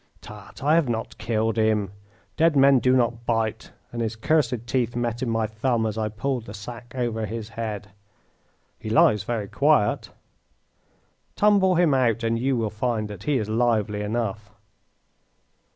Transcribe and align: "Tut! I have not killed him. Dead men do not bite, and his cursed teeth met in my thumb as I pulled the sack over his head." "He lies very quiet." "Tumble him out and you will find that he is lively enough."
"Tut! 0.19 0.63
I 0.63 0.73
have 0.73 0.89
not 0.89 1.19
killed 1.19 1.57
him. 1.57 1.91
Dead 2.35 2.55
men 2.55 2.79
do 2.79 2.95
not 2.97 3.23
bite, 3.27 3.71
and 3.93 4.01
his 4.01 4.15
cursed 4.15 4.65
teeth 4.65 4.95
met 4.95 5.21
in 5.21 5.29
my 5.29 5.45
thumb 5.45 5.85
as 5.85 5.95
I 5.95 6.09
pulled 6.09 6.47
the 6.47 6.55
sack 6.55 6.95
over 6.95 7.27
his 7.27 7.49
head." 7.49 7.89
"He 8.79 8.89
lies 8.89 9.21
very 9.21 9.47
quiet." 9.47 10.09
"Tumble 11.35 11.75
him 11.75 11.93
out 11.93 12.23
and 12.23 12.39
you 12.39 12.57
will 12.57 12.71
find 12.71 13.09
that 13.09 13.25
he 13.25 13.37
is 13.37 13.47
lively 13.47 14.01
enough." 14.01 14.51